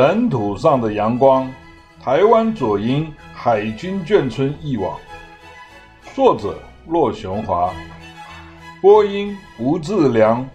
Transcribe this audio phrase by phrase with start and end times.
[0.00, 1.52] 尘土上的阳光，
[2.00, 4.96] 台湾左营海军眷村忆往，
[6.14, 7.74] 作者骆雄华，
[8.80, 10.48] 播音吴志良。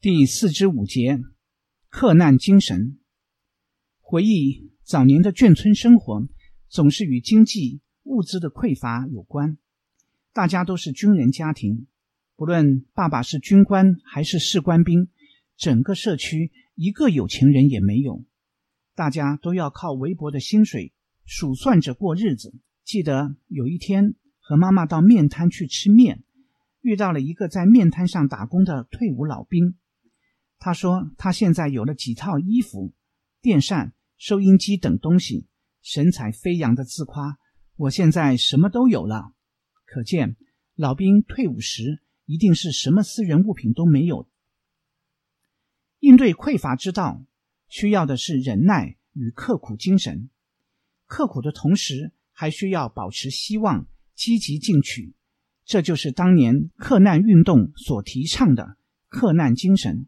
[0.00, 1.18] 第四之五节，
[1.88, 3.00] 克难精神。
[3.98, 6.28] 回忆早年的眷村生活，
[6.68, 9.58] 总是与经济物资的匮乏有关。
[10.32, 11.88] 大家都是军人家庭，
[12.36, 15.08] 不论爸爸是军官还是士官兵，
[15.56, 16.52] 整个社区。
[16.74, 18.24] 一个有钱人也没有，
[18.94, 20.92] 大家都要靠微薄的薪水
[21.24, 22.54] 数算着过日子。
[22.84, 26.24] 记得有一天和妈妈到面摊去吃面，
[26.80, 29.76] 遇到了一个在面摊上打工的退伍老兵。
[30.58, 32.92] 他说他现在有了几套衣服、
[33.40, 35.46] 电扇、收音机等东西，
[35.82, 37.38] 神采飞扬的自夸
[37.76, 39.32] ：“我现在什么都有了。”
[39.86, 40.36] 可见
[40.74, 44.29] 老兵退伍时一定是什么私人物品都没有。
[46.00, 47.24] 应对匮乏之道，
[47.68, 50.28] 需要的是忍耐与刻苦精神。
[51.06, 55.14] 刻苦的同时，还需要保持希望，积极进取。
[55.64, 58.76] 这就是当年克难运动所提倡的
[59.08, 60.06] 克难精神。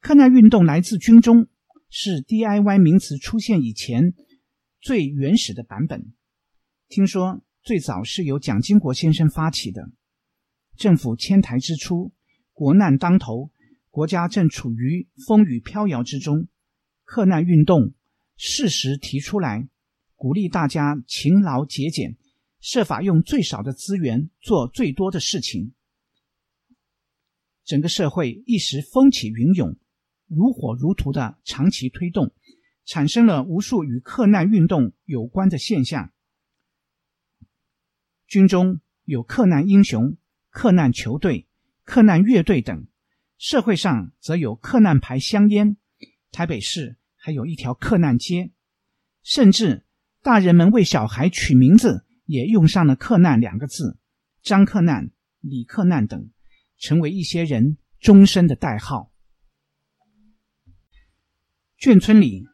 [0.00, 1.46] 克难运动来自军中，
[1.88, 4.14] 是 DIY 名词出现以前
[4.80, 6.12] 最原始的版本。
[6.88, 9.90] 听说最早是由蒋经国先生发起的。
[10.76, 12.12] 政府迁台之初，
[12.52, 13.50] 国难当头。
[13.90, 16.46] 国家正处于风雨飘摇之中，
[17.04, 17.92] 克难运动
[18.36, 19.68] 适时提出来，
[20.14, 22.16] 鼓励大家勤劳节俭，
[22.60, 25.74] 设法用最少的资源做最多的事情。
[27.64, 29.76] 整个社会一时风起云涌，
[30.28, 32.32] 如火如荼的长期推动，
[32.84, 36.12] 产生了无数与克难运动有关的现象。
[38.28, 40.16] 军中有克难英雄、
[40.48, 41.48] 克难球队、
[41.82, 42.86] 克难乐队等。
[43.40, 45.78] 社会上则有客难牌香烟，
[46.30, 48.52] 台北市还有一条客难街，
[49.22, 49.86] 甚至
[50.20, 53.96] 大人们为小孩取名字也用上了“客难”两个字，
[54.42, 55.10] 张客难、
[55.40, 56.30] 李客难等，
[56.76, 59.10] 成为一些人终身的代号。
[61.78, 62.46] 眷村里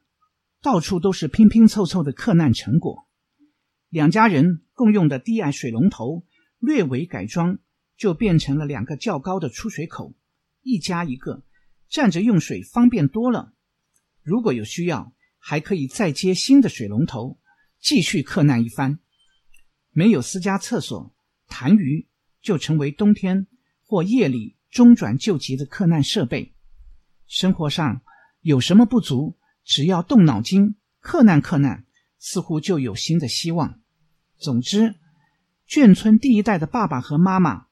[0.62, 3.08] 到处都是拼拼凑凑的克难成果，
[3.88, 6.24] 两家人共用的低矮水龙头
[6.60, 7.58] 略微改装，
[7.96, 10.14] 就变成了两个较高的出水口。
[10.66, 11.44] 一家一个，
[11.88, 13.52] 站着用水方便多了。
[14.20, 17.38] 如果有需要，还可以再接新的水龙头，
[17.80, 18.98] 继续克难一番。
[19.92, 21.14] 没有私家厕所，
[21.46, 22.06] 痰盂
[22.42, 23.46] 就成为冬天
[23.84, 26.52] 或夜里中转救急的克难设备。
[27.28, 28.02] 生活上
[28.40, 31.86] 有什么不足，只要动脑筋，克难克难，
[32.18, 33.80] 似乎就有新的希望。
[34.36, 34.96] 总之，
[35.68, 37.65] 眷村第一代的爸爸和妈妈。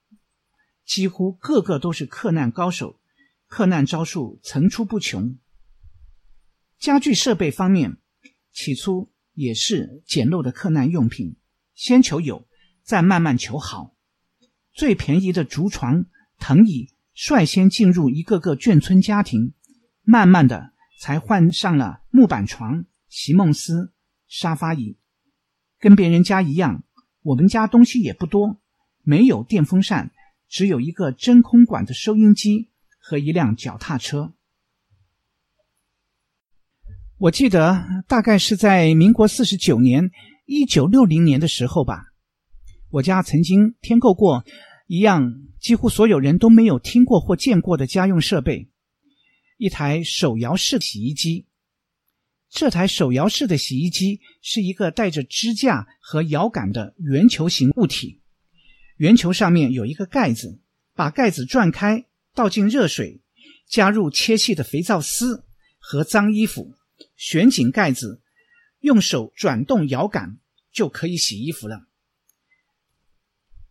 [0.84, 3.00] 几乎个个都是克难高手，
[3.47, 5.39] 克难招数层出不穷。
[6.78, 7.97] 家具设备方面，
[8.53, 11.37] 起初也是简陋的克难用品，
[11.75, 12.47] 先求有，
[12.83, 13.94] 再慢慢求好。
[14.73, 16.05] 最便宜的竹床、
[16.39, 19.55] 藤椅率先进入一个个眷村家庭，
[20.03, 23.93] 慢慢的才换上了木板床、席梦思、
[24.27, 24.99] 沙发椅。
[25.78, 26.83] 跟别人家一样，
[27.23, 28.61] 我们家东西也不多，
[29.03, 30.11] 没有电风扇。
[30.54, 32.69] 只有一个真空管的收音机
[33.00, 34.34] 和一辆脚踏车。
[37.19, 40.12] 我记得大概是在民国四十九年
[40.47, 42.04] （一九六零年）的时候吧，
[42.91, 44.44] 我家曾经添购过
[44.87, 48.70] 一样几乎所有人都没有听过或见过的家用设备——
[49.59, 51.48] 一台手摇式洗衣机。
[52.48, 58.20] 这台手摇式的洗衣机是一个带着支架和摇杆的圆球形物体。
[59.04, 60.62] 圆球上面有一个盖子，
[60.94, 63.20] 把盖子转开，倒进热水，
[63.69, 65.44] 加入切细的肥皂丝
[65.78, 66.75] 和脏衣服，
[67.14, 68.22] 旋紧盖子，
[68.81, 70.38] 用手转动摇杆
[70.72, 71.84] 就可以洗衣服了。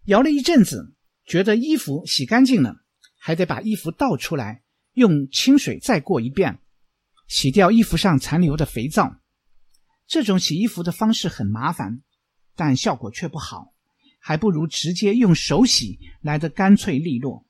[0.03, 0.93] 摇了一阵子，
[1.25, 2.83] 觉得衣服洗干净了，
[3.17, 4.61] 还得把衣服倒出来，
[4.91, 6.59] 用清水再过一遍，
[7.27, 9.19] 洗掉衣服上残留的肥皂。
[10.05, 12.03] 这种洗衣服的方式很麻烦，
[12.55, 13.72] 但效果却不好。
[14.25, 17.45] 还不如直接用手洗来得干脆利落。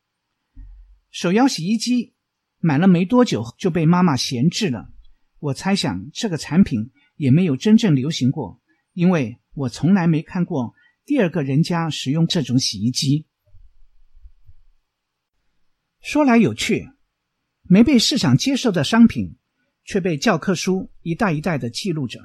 [1.12, 2.16] 手摇洗衣机
[2.58, 4.90] 买了没多久就被妈妈闲置了。
[5.38, 8.60] 我猜想这个产品也没有真正流行过，
[8.94, 10.74] 因为我从来没看过
[11.06, 13.28] 第二个人家使用这种洗衣机。
[16.02, 16.90] 说来有趣，
[17.62, 19.38] 没被市场接受的商品，
[19.86, 22.20] 却被教科书一代一代的记录着。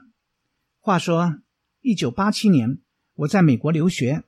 [0.79, 1.39] 话说，
[1.83, 2.81] 一九八七年
[3.13, 4.25] 我在美国留学。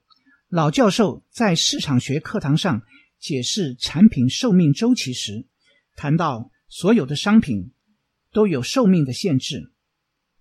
[0.50, 2.82] 老教授在市场学课堂上
[3.20, 5.46] 解释产品寿命周期时，
[5.94, 7.72] 谈到所有的商品
[8.32, 9.72] 都有寿命的限制，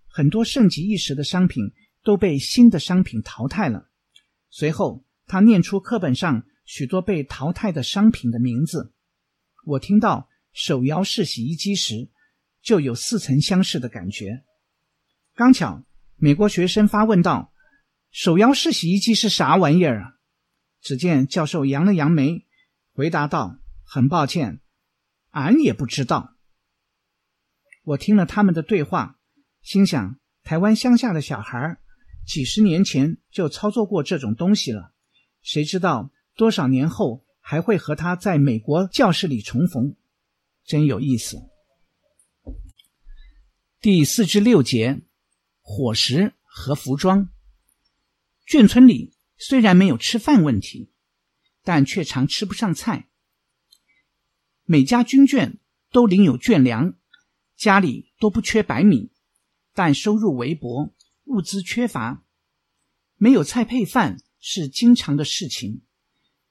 [0.08, 1.74] 很多盛极一时的商品
[2.04, 3.92] 都被新的商品淘汰了。
[4.50, 8.92] 随后，他念出课本上许多被淘汰的商品的名字。
[9.64, 12.10] 我听到手摇式洗衣机时，
[12.64, 14.44] 就有似曾相识的感觉。
[15.36, 15.84] 刚巧，
[16.16, 17.54] 美国学生发问道
[18.12, 20.14] ：“手摇式洗衣机是啥玩意儿啊？”
[20.82, 22.46] 只见教授扬了扬眉，
[22.94, 24.62] 回答道：“很抱歉，
[25.32, 26.36] 俺也不知道。”
[27.84, 29.20] 我听了他们的对话，
[29.62, 31.78] 心想：台湾乡下的小孩
[32.26, 34.94] 几十年前就操作过这种东西了，
[35.42, 39.96] 谁知道多少年后还会和他在美国教室里重逢，
[40.64, 41.38] 真有意思。
[43.82, 45.02] 第四至六节，
[45.62, 47.30] 伙食和服装。
[48.50, 49.14] 眷村里。
[49.42, 50.92] 虽然没有吃饭问题，
[51.64, 53.08] 但却常吃不上菜。
[54.66, 55.60] 每家军眷
[55.92, 56.96] 都领有眷粮，
[57.56, 59.14] 家里都不缺白米，
[59.74, 60.94] 但收入微薄，
[61.24, 62.26] 物资缺乏，
[63.16, 65.84] 没有菜配饭是经常的事情。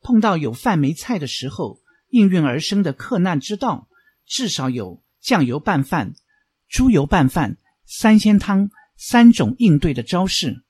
[0.01, 3.91] 碰到有饭没菜的时候，应运而生的克难之道，
[4.25, 6.15] 至少有酱油拌饭、
[6.69, 10.65] 猪油拌饭、三鲜汤三种应对的招式，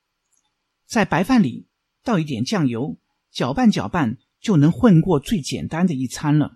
[0.88, 1.66] 在白饭里。
[2.04, 2.96] 倒一点酱油，
[3.30, 6.52] 搅拌搅拌就能混过最简单的一餐了。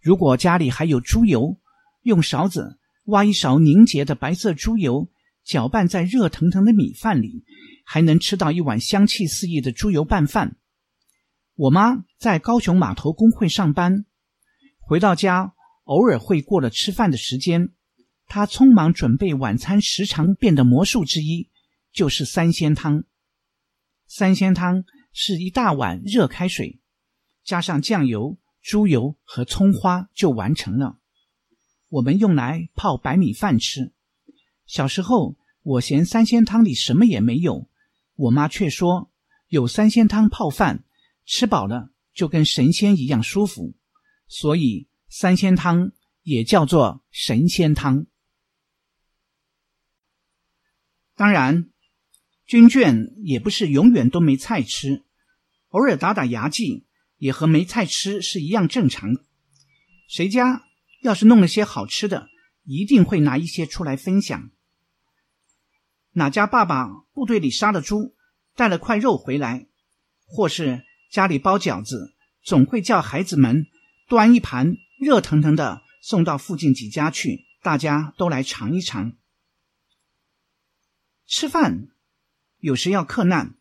[0.00, 1.58] 如果家里还有猪油，
[2.02, 5.10] 用勺子挖一勺凝结的白色猪油，
[5.42, 7.42] 搅拌在热腾腾的米饭里，
[7.84, 10.56] 还能吃到一碗香气四溢的猪油拌饭。
[11.56, 14.04] 我妈在高雄码头工会上班，
[14.78, 17.70] 回到家偶尔会过了吃饭的时间，
[18.28, 21.50] 她匆忙准备晚餐时常变的魔术之一，
[21.92, 23.02] 就是三鲜汤。
[24.08, 26.80] 三鲜汤是一大碗热开水，
[27.44, 30.98] 加上酱油、猪油和葱花就完成了。
[31.88, 33.92] 我们用来泡白米饭吃。
[34.66, 37.68] 小时候，我嫌三鲜汤里什么也没有，
[38.14, 39.10] 我妈却说
[39.48, 40.84] 有三鲜汤泡饭，
[41.24, 43.74] 吃饱了就跟神仙一样舒服，
[44.28, 45.92] 所以三鲜汤
[46.22, 48.06] 也叫做神仙汤。
[51.14, 51.70] 当然。
[52.46, 55.04] 军眷也不是永远都没菜吃，
[55.70, 59.16] 偶尔打打牙祭也和没菜吃是一样正常。
[60.08, 60.62] 谁家
[61.02, 62.28] 要是弄了些好吃的，
[62.62, 64.50] 一定会拿一些出来分享。
[66.12, 68.14] 哪家爸爸部队里杀了猪，
[68.54, 69.66] 带了块肉回来，
[70.24, 72.14] 或是家里包饺子，
[72.44, 73.66] 总会叫孩子们
[74.08, 79.16] 端一盘热腾腾的送到附近几家去，大家都来尝一尝。
[81.26, 81.88] 吃饭。
[82.58, 83.54] 有时要克难，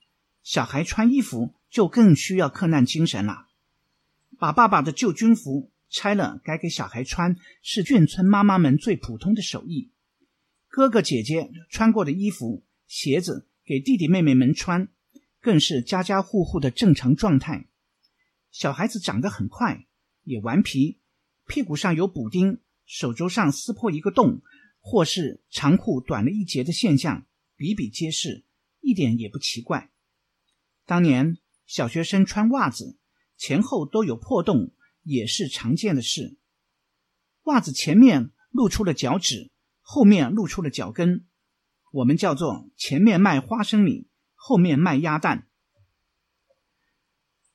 [0.43, 3.47] 小孩穿衣服就更需要克难精神了。
[4.37, 9.91] 把爸爸的旧军服拆了改给小孩穿，是眷村妈妈们最普通的手艺。
[10.67, 14.87] 哥哥姐姐穿过的衣服、鞋子给弟弟妹妹们穿，
[15.41, 17.67] 更是家家户户的正常状态。
[18.51, 19.85] 小孩子长得很快，
[20.23, 20.99] 也顽皮，
[21.45, 24.41] 屁股上有补丁，手肘上撕破一个洞，
[24.79, 27.25] 或是长裤短了一截的现象，
[27.57, 28.44] 比比皆是。
[28.85, 29.89] 一点也不奇怪。
[30.85, 32.99] 当年小学生穿袜子
[33.35, 36.37] 前后都有破洞，也是常见的事。
[37.45, 39.49] 袜子前面露出了脚趾，
[39.81, 41.25] 后面露出了脚跟，
[41.91, 45.47] 我们叫做前面卖花生米，后面卖鸭蛋。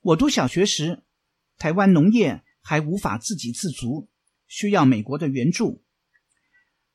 [0.01, 1.03] 我读小学时，
[1.57, 4.09] 台湾农业还无法自给自足，
[4.47, 5.81] 需要美国的援助。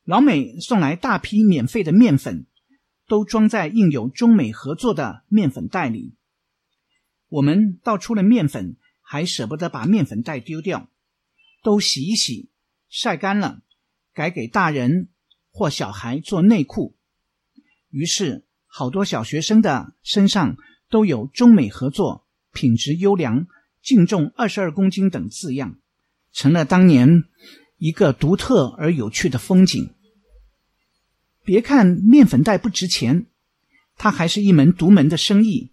[0.05, 2.47] 老美送来大批免费的面粉。
[3.06, 6.14] 都装在印有中美合作的面粉袋里。
[7.28, 10.88] 我们倒出了面粉，还舍不得把面粉袋丢掉，
[11.62, 12.50] 都洗一洗，
[12.88, 13.62] 晒干了，
[14.12, 15.08] 改给大人
[15.50, 16.96] 或小孩做内裤。
[17.90, 20.56] 于是，好多小学生的身上
[20.88, 23.46] 都有“中美合作，品质优良，
[23.82, 25.78] 净重二十二公斤”等字样，
[26.32, 27.25] 成了当年
[27.78, 29.96] 一个独特而有趣的风景。
[31.47, 33.26] 别看面粉袋不值钱，
[33.97, 35.71] 它还是一门独门的生意。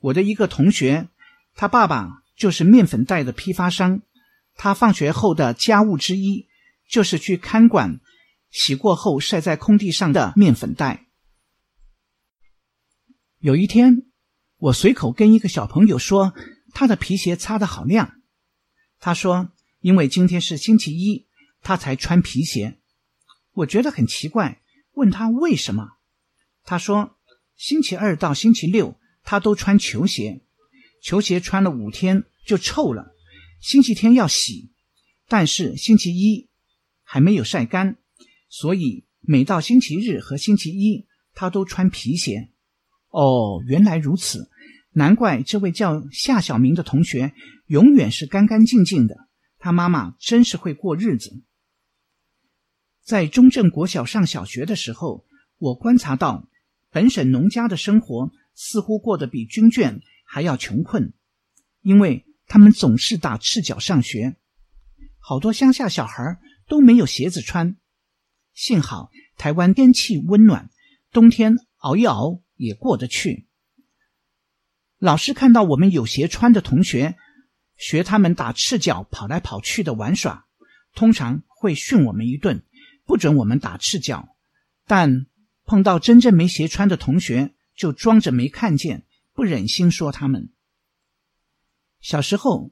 [0.00, 1.08] 我的一个同学，
[1.54, 4.02] 他爸爸就是面粉袋的批发商。
[4.54, 6.46] 他放学后的家务之一，
[6.90, 8.00] 就是去看管
[8.50, 11.06] 洗过后晒在空地上的面粉袋。
[13.38, 14.02] 有一天，
[14.58, 16.34] 我随口跟一个小朋友说，
[16.74, 18.20] 他的皮鞋擦得好亮。
[19.00, 21.26] 他说，因为今天是星期一，
[21.62, 22.78] 他才穿皮鞋。
[23.52, 24.60] 我觉得很奇怪。
[24.98, 25.92] 问他为什么？
[26.64, 27.16] 他说
[27.56, 30.42] ：“星期二到星期六他都穿球鞋，
[31.00, 33.14] 球鞋穿了五天就臭了，
[33.60, 34.72] 星期天要洗，
[35.28, 36.48] 但是星期一
[37.04, 37.96] 还没有晒干，
[38.48, 42.50] 所以每到星期日和星期一，他都穿皮鞋。
[43.10, 44.50] 哦，原来如此，
[44.92, 47.32] 难怪这位叫夏小明的同学
[47.66, 49.28] 永远是干干净净的。
[49.60, 51.40] 他妈妈真是会过日子。
[53.08, 55.24] 在中正国小上小学的时候，
[55.56, 56.46] 我观察到
[56.90, 61.14] 本省农家的生活似乎过得比军眷还要穷困，
[61.80, 64.36] 因为他们总是打赤脚上学，
[65.20, 67.78] 好多乡下小孩都没有鞋子穿。
[68.52, 70.68] 幸好台湾天气温暖，
[71.10, 73.46] 冬天熬一熬也过得去。
[74.98, 77.16] 老师看到我们有鞋穿的同学，
[77.78, 80.46] 学他们打赤脚跑来跑去的玩耍，
[80.94, 82.62] 通常会训我们一顿，
[83.08, 84.36] 不准我们打赤脚。
[84.86, 85.26] 但
[85.64, 90.52] 碰到真正没鞋穿的同学，就装着没看见，不忍心说他们。
[92.02, 92.70] 小时候，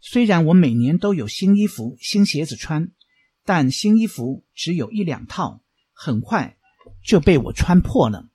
[0.00, 2.90] 虽然我每年都有新衣服、新鞋子穿，
[3.44, 5.62] 但新衣服只有一两套，
[5.92, 6.58] 很快
[7.04, 8.28] 就被我穿破了。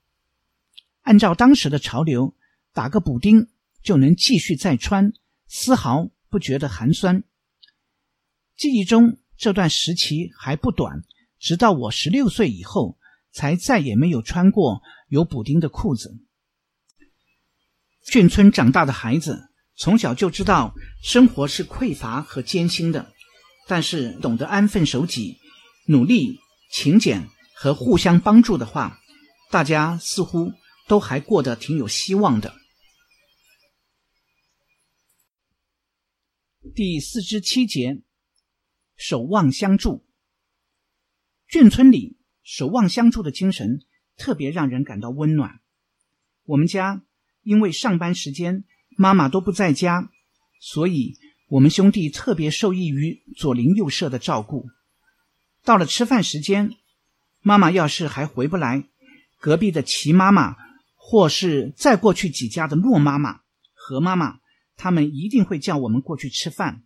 [1.01, 2.33] 按照当时的潮流，
[2.71, 3.49] 打个补丁
[3.83, 5.11] 就能继续再穿。
[5.47, 7.25] 丝毫不觉得寒酸。
[8.55, 11.03] 记忆中这段时期还不短，
[11.41, 12.99] 直到我十六岁以后，
[13.31, 16.15] 才再也没有穿过有补丁的裤子。
[18.05, 23.11] 眷村长大的孩子，从小就知道生活是匮乏和艰辛的，
[23.67, 25.39] 但是懂得安分守己、
[25.87, 26.39] 努力、
[26.71, 28.99] 勤俭和互相帮助的话，
[29.49, 30.51] 大家似乎
[30.87, 32.53] 都还过得挺有希望的。
[36.75, 38.03] 第四十七节，
[38.95, 40.05] 守望相助。
[41.51, 43.81] 眷村里守望相助的精神
[44.15, 45.59] 特别让人感到温暖。
[46.45, 47.03] 我们家
[47.43, 48.63] 因为上班时间
[48.97, 50.09] 妈妈都不在家，
[50.61, 51.17] 所以
[51.49, 54.69] 我们兄弟特别受益于左邻右舍的照顾。
[55.65, 56.71] 到了吃饭时间，
[57.41, 58.87] 妈妈要是还回不来，
[59.37, 60.55] 隔壁的齐妈妈，
[60.95, 63.41] 或是再过去几家的骆妈妈、
[63.73, 64.39] 何妈妈。
[64.77, 66.83] 他们一定会叫我们过去吃饭。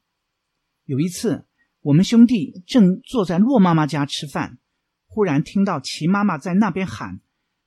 [0.85, 1.45] 有一次，
[1.85, 4.57] 我们兄弟正坐在骆妈妈家吃饭，
[5.05, 7.19] 忽然听到齐妈妈在那边喊：“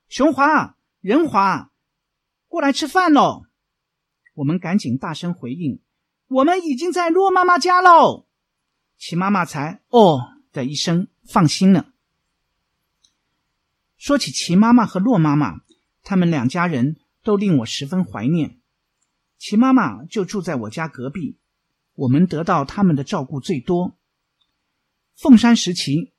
[0.09, 1.71] 雄华、仁华，
[2.49, 3.43] 过来吃饭喽！”
[4.35, 5.79] 我们赶紧大声回应
[6.27, 8.25] ：“我们已经在骆妈妈家喽！”
[8.99, 10.19] 齐妈妈才“哦”
[10.51, 11.93] 的一声放心了。
[13.95, 15.61] 说起齐妈妈和骆妈妈，
[16.03, 18.59] 他们两家人都令我十分怀念。
[19.37, 21.37] 齐妈妈就住在我家隔壁，
[21.95, 23.95] 我们得到他们的照顾最多。
[25.21, 26.13] 凤山时期，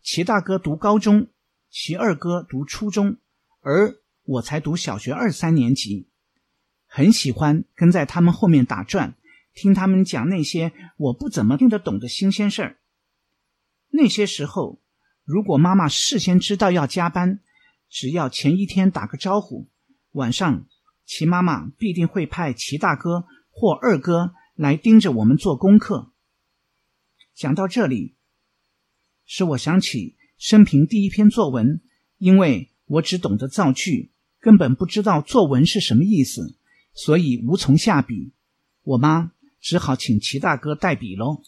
[0.00, 1.26] 齐大哥读高中，
[1.70, 3.16] 齐二哥读初中，
[3.62, 6.08] 而我才读小学二三年级。
[6.86, 9.16] 很喜欢跟在他们后面打转，
[9.54, 12.78] 听他们讲那些我不怎么听得懂的新鲜事儿。
[13.88, 14.80] 那些时候，
[15.24, 17.40] 如果妈妈事先知道要加班，
[17.90, 19.68] 只要前一天打个招呼，
[20.12, 20.64] 晚上。
[21.04, 26.12] 齐妈妈必定会派齐大哥或二哥来盯着我们做功课。
[27.34, 28.14] 讲到这里，
[29.28, 31.82] 使我想起生平第一篇作文，
[32.16, 36.56] 因为我只懂得造句，根本不知道作文是什么意思，
[36.94, 38.32] 所以无从下笔。
[38.82, 41.42] 我妈只好请齐大哥代笔喽。